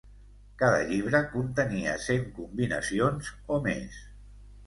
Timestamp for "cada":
0.61-0.77